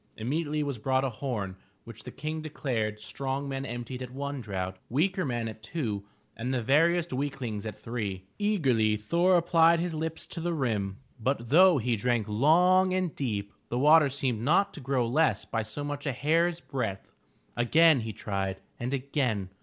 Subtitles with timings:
[0.17, 4.79] Immediately was brought a horn which the King declared strong men emptied at one draught,
[4.89, 8.23] weaker men at two and the veriest weaklings at three.
[8.39, 10.97] Eagerly Thor applied his lips to the rim.
[11.19, 14.73] But though he drank long and deep, 440 THE TREASURE CHEST the water seemed not
[14.73, 17.11] to grow less by so much as a hair's breadth.
[17.55, 19.51] Again he tried and again.